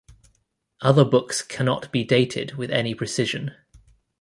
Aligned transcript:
Other 0.81 1.05
books 1.05 1.43
cannot 1.43 1.91
be 1.91 2.03
dated 2.03 2.55
with 2.55 2.71
any 2.71 2.95
precision. 2.95 3.51